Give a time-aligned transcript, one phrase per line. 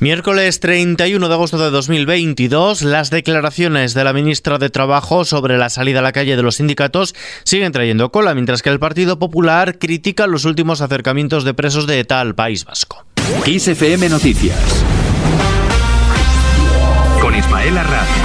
[0.00, 5.68] Miércoles 31 de agosto de 2022, las declaraciones de la ministra de Trabajo sobre la
[5.68, 9.78] salida a la calle de los sindicatos siguen trayendo cola, mientras que el Partido Popular
[9.78, 13.04] critica los últimos acercamientos de presos de ETA al País Vasco.
[13.44, 14.56] XFM Noticias
[17.20, 18.19] con Ismael Arranz.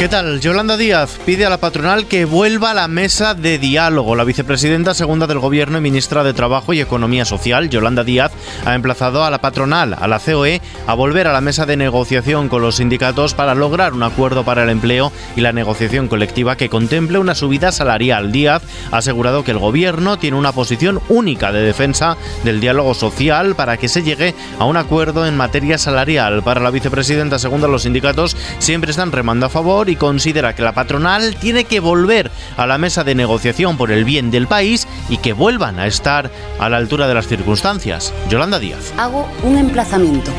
[0.00, 0.40] ¿Qué tal?
[0.40, 4.16] Yolanda Díaz pide a la patronal que vuelva a la mesa de diálogo.
[4.16, 8.32] La vicepresidenta segunda del Gobierno y ministra de Trabajo y Economía Social, Yolanda Díaz,
[8.64, 12.48] ha emplazado a la patronal, a la COE, a volver a la mesa de negociación
[12.48, 16.70] con los sindicatos para lograr un acuerdo para el empleo y la negociación colectiva que
[16.70, 18.32] contemple una subida salarial.
[18.32, 23.54] Díaz ha asegurado que el Gobierno tiene una posición única de defensa del diálogo social
[23.54, 26.42] para que se llegue a un acuerdo en materia salarial.
[26.42, 30.72] Para la vicepresidenta segunda, los sindicatos siempre están remando a favor y considera que la
[30.72, 35.18] patronal tiene que volver a la mesa de negociación por el bien del país y
[35.18, 38.12] que vuelvan a estar a la altura de las circunstancias.
[38.28, 38.92] Yolanda Díaz.
[38.96, 40.30] Hago un emplazamiento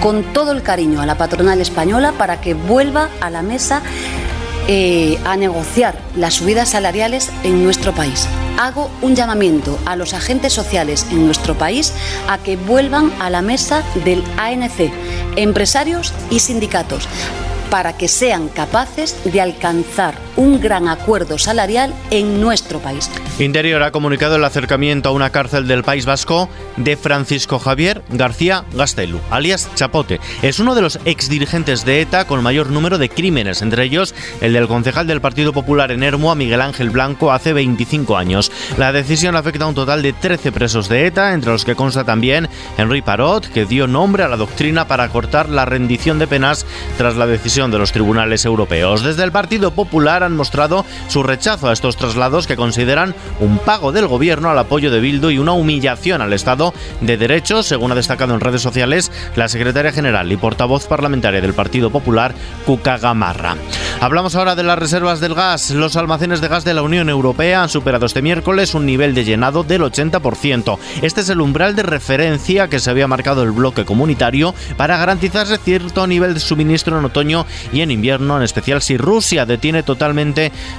[0.00, 3.82] con todo el cariño a la patronal española para que vuelva a la mesa
[4.70, 8.28] eh, a negociar las subidas salariales en nuestro país.
[8.58, 11.94] Hago un llamamiento a los agentes sociales en nuestro país
[12.28, 14.92] a que vuelvan a la mesa del ANC,
[15.36, 17.08] empresarios y sindicatos,
[17.70, 23.10] para que sean capaces de alcanzar un gran acuerdo salarial en nuestro país.
[23.40, 28.64] Interior ha comunicado el acercamiento a una cárcel del País Vasco de Francisco Javier García
[28.72, 30.20] Gastelu, alias Chapote.
[30.42, 34.52] Es uno de los exdirigentes de ETA con mayor número de crímenes, entre ellos el
[34.52, 38.52] del concejal del Partido Popular en Hermua, Miguel Ángel Blanco, hace 25 años.
[38.76, 42.04] La decisión afecta a un total de 13 presos de ETA, entre los que consta
[42.04, 46.64] también Henry Parot, que dio nombre a la doctrina para cortar la rendición de penas
[46.96, 49.02] tras la decisión de los tribunales europeos.
[49.02, 53.92] Desde el Partido Popular han mostrado su rechazo a estos traslados que consideran un pago
[53.92, 57.94] del gobierno al apoyo de Bildu y una humillación al Estado de Derecho, según ha
[57.94, 63.56] destacado en redes sociales la secretaria general y portavoz parlamentaria del Partido Popular, Cuca Gamarra.
[64.00, 65.70] Hablamos ahora de las reservas del gas.
[65.70, 69.24] Los almacenes de gas de la Unión Europea han superado este miércoles un nivel de
[69.24, 70.78] llenado del 80%.
[71.02, 75.58] Este es el umbral de referencia que se había marcado el bloque comunitario para garantizarse
[75.58, 80.17] cierto nivel de suministro en otoño y en invierno, en especial si Rusia detiene totalmente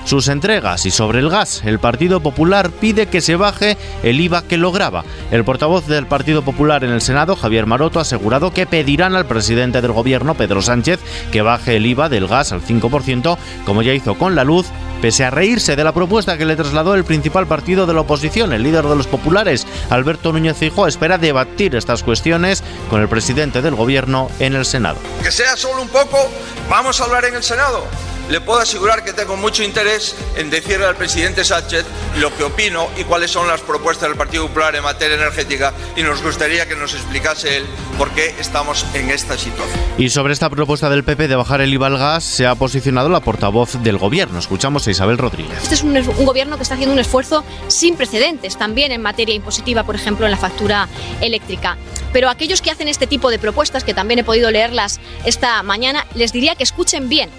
[0.05, 0.85] sus entregas.
[0.85, 5.03] Y sobre el gas, el Partido Popular pide que se baje el IVA que lograba.
[5.31, 9.25] El portavoz del Partido Popular en el Senado, Javier Maroto, ha asegurado que pedirán al
[9.25, 10.99] presidente del gobierno, Pedro Sánchez,
[11.31, 14.67] que baje el IVA del gas al 5%, como ya hizo con la luz,
[15.01, 18.51] pese a reírse de la propuesta que le trasladó el principal partido de la oposición,
[18.51, 23.61] el líder de los populares, Alberto Núñez Feijóo, espera debatir estas cuestiones con el presidente
[23.61, 24.97] del gobierno en el Senado.
[25.23, 26.29] Que sea solo un poco
[26.69, 27.87] Vamos a hablar en el Senado
[28.29, 31.85] le puedo asegurar que tengo mucho interés en decirle al presidente Sánchez
[32.19, 36.03] lo que opino y cuáles son las propuestas del Partido Popular en materia energética y
[36.03, 37.65] nos gustaría que nos explicase él
[37.97, 39.79] por qué estamos en esta situación.
[39.97, 43.09] Y sobre esta propuesta del PP de bajar el IVA al gas se ha posicionado
[43.09, 44.37] la portavoz del gobierno.
[44.37, 45.57] Escuchamos a Isabel Rodríguez.
[45.63, 49.33] Este es un, un gobierno que está haciendo un esfuerzo sin precedentes también en materia
[49.33, 50.87] impositiva, por ejemplo, en la factura
[51.21, 51.77] eléctrica.
[52.13, 56.05] Pero aquellos que hacen este tipo de propuestas, que también he podido leerlas esta mañana,
[56.13, 57.29] les diría que escuchen bien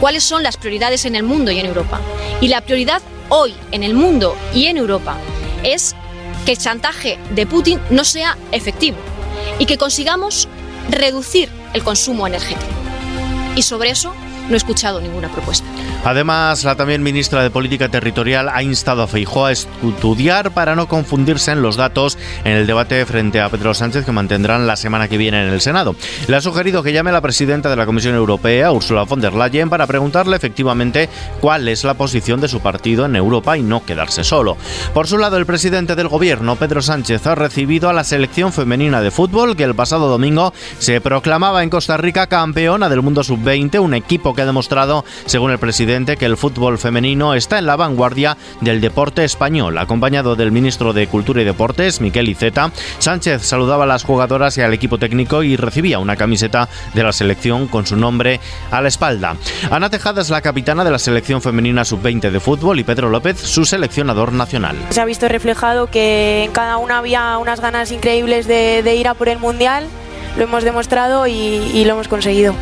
[0.00, 2.00] cuáles son las prioridades en el mundo y en Europa.
[2.40, 5.16] Y la prioridad hoy en el mundo y en Europa
[5.62, 5.94] es
[6.44, 8.98] que el chantaje de Putin no sea efectivo
[9.58, 10.48] y que consigamos
[10.90, 12.70] reducir el consumo energético.
[13.56, 14.14] Y sobre eso
[14.48, 15.66] no he escuchado ninguna propuesta.
[16.04, 20.86] Además, la también ministra de Política Territorial ha instado a Feijóo a estudiar para no
[20.86, 25.08] confundirse en los datos en el debate frente a Pedro Sánchez que mantendrán la semana
[25.08, 25.96] que viene en el Senado.
[26.28, 29.32] Le ha sugerido que llame a la presidenta de la Comisión Europea, Ursula von der
[29.32, 31.08] Leyen, para preguntarle efectivamente
[31.40, 34.56] cuál es la posición de su partido en Europa y no quedarse solo.
[34.92, 39.00] Por su lado, el presidente del gobierno, Pedro Sánchez, ha recibido a la selección femenina
[39.00, 43.80] de fútbol que el pasado domingo se proclamaba en Costa Rica campeona del mundo sub-20,
[43.80, 47.76] un equipo que ha demostrado, según el presidente, que el fútbol femenino está en la
[47.76, 49.78] vanguardia del deporte español.
[49.78, 54.62] Acompañado del ministro de Cultura y Deportes, Miquel Iceta, Sánchez saludaba a las jugadoras y
[54.62, 58.88] al equipo técnico y recibía una camiseta de la selección con su nombre a la
[58.88, 59.36] espalda.
[59.70, 63.38] Ana Tejada es la capitana de la selección femenina sub-20 de fútbol y Pedro López,
[63.38, 64.76] su seleccionador nacional.
[64.90, 69.14] Se ha visto reflejado que en cada una había unas ganas increíbles de, ir a
[69.14, 69.86] por el Mundial.
[70.36, 72.54] Lo hemos demostrado y lo hemos conseguido.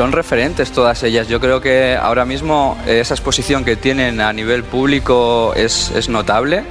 [0.00, 1.28] Son referentes todas ellas.
[1.28, 6.64] Yo creo que ahora mismo esa exposición que tienen a nivel público es, notable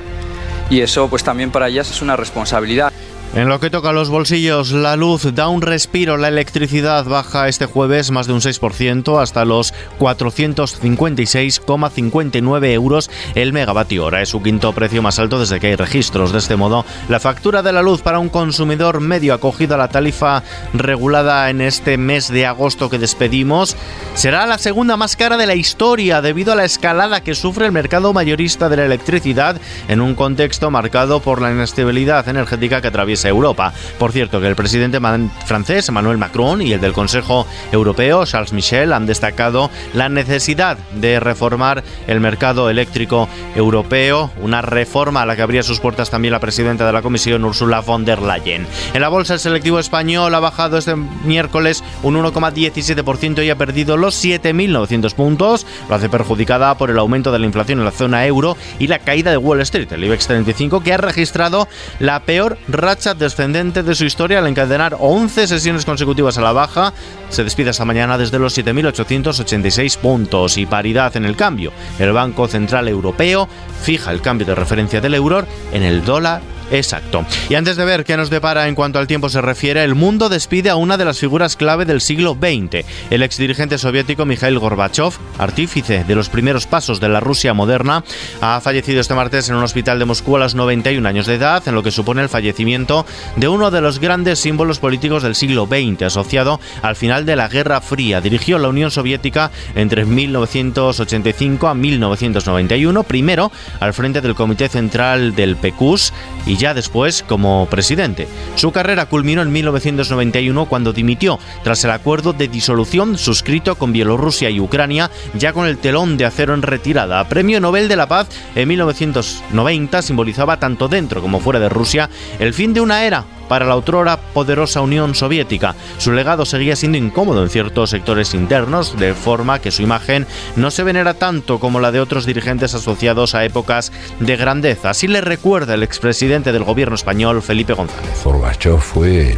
[0.71, 2.91] y eso pues también para ellas es una responsabilidad.
[3.35, 7.47] En lo que toca a los bolsillos, la luz da un respiro, la electricidad baja
[7.47, 14.23] este jueves más de un 6% hasta los 456,59 euros el megavatio hora.
[14.23, 16.31] Es su quinto precio más alto desde que hay registros.
[16.31, 19.89] De este modo, la factura de la luz para un consumidor medio acogido a la
[19.89, 20.41] tarifa
[20.73, 23.75] regulada en este mes de agosto que despedimos
[24.15, 27.73] será la segunda más cara de la historia debido a la escalada que sufre el
[27.73, 33.18] mercado mayorista de la electricidad en un contexto marcado por la inestabilidad energética que atraviesa
[33.25, 33.73] Europa.
[33.97, 34.99] Por cierto, que el presidente
[35.45, 41.19] francés Emmanuel Macron y el del Consejo Europeo Charles Michel han destacado la necesidad de
[41.19, 46.39] reformar el mercado eléctrico europeo, una reforma a la que abría sus puertas también la
[46.39, 48.67] presidenta de la Comisión Ursula von der Leyen.
[48.93, 53.97] En la bolsa el selectivo español ha bajado este miércoles un 1,17% y ha perdido
[53.97, 55.65] los 7.900 puntos.
[55.87, 58.99] Lo hace perjudicada por el aumento de la inflación en la zona euro y la
[58.99, 61.67] caída de Wall Street, el IBEX 35, que ha registrado
[61.99, 66.93] la peor racha descendente de su historia al encadenar 11 sesiones consecutivas a la baja.
[67.29, 71.71] Se despide esta mañana desde los 7.886 puntos y paridad en el cambio.
[71.99, 73.47] El Banco Central Europeo
[73.81, 77.25] fija el cambio de referencia del euro en el dólar Exacto.
[77.49, 80.29] Y antes de ver qué nos depara en cuanto al tiempo se refiere, el mundo
[80.29, 85.13] despide a una de las figuras clave del siglo XX, el exdirigente soviético Mikhail Gorbachev,
[85.37, 88.03] artífice de los primeros pasos de la Rusia moderna,
[88.41, 91.67] ha fallecido este martes en un hospital de Moscú a los 91 años de edad,
[91.67, 93.05] en lo que supone el fallecimiento
[93.35, 97.47] de uno de los grandes símbolos políticos del siglo XX, asociado al final de la
[97.47, 98.21] Guerra Fría.
[98.21, 105.55] Dirigió la Unión Soviética entre 1985 a 1991, primero al frente del Comité Central del
[105.55, 106.13] PECUS
[106.45, 108.27] y ya después como presidente.
[108.55, 114.49] Su carrera culminó en 1991 cuando dimitió tras el acuerdo de disolución suscrito con Bielorrusia
[114.49, 117.27] y Ucrania, ya con el telón de acero en retirada.
[117.27, 122.09] Premio Nobel de la Paz en 1990 simbolizaba tanto dentro como fuera de Rusia
[122.39, 125.75] el fin de una era para la otrora poderosa Unión Soviética.
[125.97, 130.25] Su legado seguía siendo incómodo en ciertos sectores internos, de forma que su imagen
[130.55, 133.91] no se venera tanto como la de otros dirigentes asociados a épocas
[134.21, 134.91] de grandeza.
[134.91, 138.23] Así le recuerda el expresidente del gobierno español, Felipe González.
[138.23, 139.35] Gorbachev fue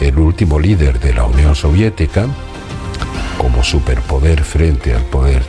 [0.00, 2.26] el último líder de la Unión Soviética
[3.38, 5.42] como superpoder frente al poder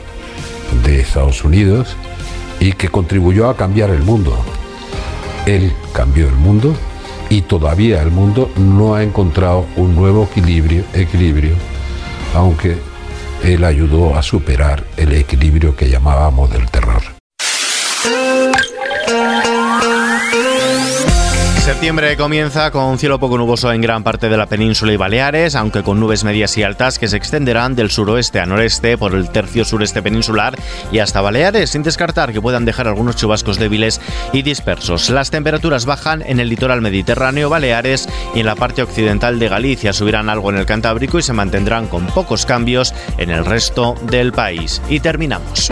[0.83, 1.95] de Estados Unidos
[2.59, 4.38] y que contribuyó a cambiar el mundo.
[5.45, 6.75] Él cambió el mundo
[7.35, 11.53] y todavía el mundo no ha encontrado un nuevo equilibrio, equilibrio
[12.33, 12.77] aunque
[13.43, 17.14] él ayudó a superar el equilibrio que llamábamos del terror.
[21.65, 25.81] Septiembre comienza con cielo poco nuboso en gran parte de la península y Baleares, aunque
[25.81, 29.65] con nubes medias y altas que se extenderán del suroeste a noreste por el tercio
[29.65, 30.56] sureste peninsular
[30.91, 34.00] y hasta Baleares, sin descartar que puedan dejar algunos chubascos débiles
[34.31, 35.09] y dispersos.
[35.09, 39.91] Las temperaturas bajan en el litoral mediterráneo, Baleares y en la parte occidental de Galicia.
[39.91, 44.33] Subirán algo en el Cantábrico y se mantendrán con pocos cambios en el resto del
[44.33, 44.83] país.
[44.88, 45.71] Y terminamos.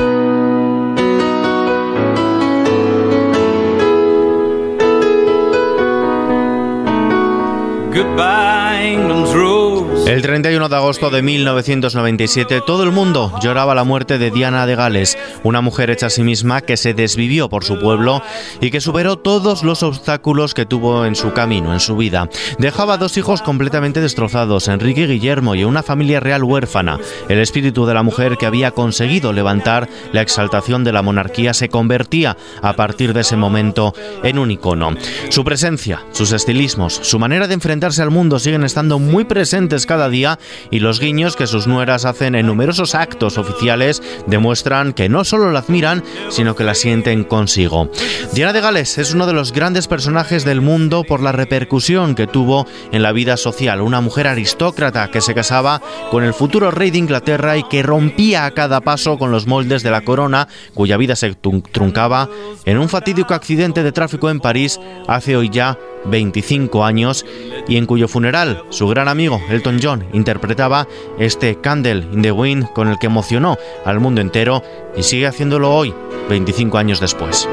[7.94, 9.63] Goodbye, England's rose.
[10.06, 14.76] El 31 de agosto de 1997, todo el mundo lloraba la muerte de Diana de
[14.76, 18.22] Gales, una mujer hecha a sí misma que se desvivió por su pueblo
[18.60, 22.30] y que superó todos los obstáculos que tuvo en su camino, en su vida.
[22.60, 27.00] Dejaba dos hijos completamente destrozados, Enrique y Guillermo, y una familia real huérfana.
[27.30, 31.70] El espíritu de la mujer que había conseguido levantar la exaltación de la monarquía se
[31.70, 34.96] convertía a partir de ese momento en un icono.
[35.30, 40.10] Su presencia, sus estilismos, su manera de enfrentarse al mundo siguen estando muy presentes cada
[40.10, 40.40] día
[40.72, 45.52] y los guiños que sus nueras hacen en numerosos actos oficiales demuestran que no solo
[45.52, 47.92] la admiran, sino que la sienten consigo.
[48.34, 52.26] Diana de Gales es uno de los grandes personajes del mundo por la repercusión que
[52.26, 56.90] tuvo en la vida social, una mujer aristócrata que se casaba con el futuro rey
[56.90, 60.98] de Inglaterra y que rompía a cada paso con los moldes de la corona, cuya
[60.98, 62.30] vida se truncaba
[62.66, 67.26] en un fatídico accidente de tráfico en París hace hoy ya 25 años
[67.68, 70.88] y en cuyo funeral su gran amigo Elton John interpretaba
[71.20, 74.64] este Candle in the Wind con el que emocionó al mundo entero
[74.96, 75.94] y sigue haciéndolo hoy,
[76.30, 77.50] 25 años después.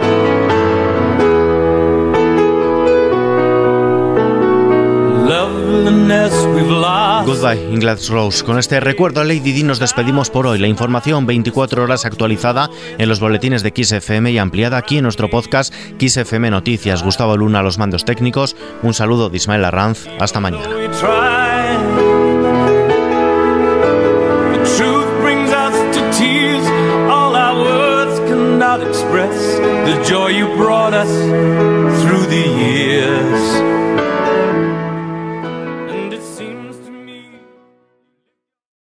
[7.24, 8.44] Goodbye, England's Rose.
[8.44, 10.58] Con este recuerdo a Lady Di nos despedimos por hoy.
[10.58, 12.68] La información 24 horas actualizada
[12.98, 17.02] en los boletines de XFM y ampliada aquí en nuestro podcast XFM Noticias.
[17.02, 18.56] Gustavo Luna a los mandos técnicos.
[18.82, 20.08] Un saludo de Ismael Arranz.
[20.18, 21.49] Hasta mañana.
[29.90, 31.10] the joy you brought us
[32.02, 32.59] through the years.